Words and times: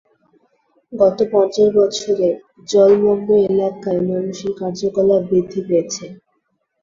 গত 0.93 1.17
পঞ্চাশ 1.31 1.69
বছরে, 1.75 2.27
জলমগ্ন 2.69 3.29
এলাকায় 3.49 4.01
মানুষের 4.09 4.51
কার্যকলাপ 4.59 5.21
বৃদ্ধি 5.29 5.61
পেয়েছে। 5.67 6.05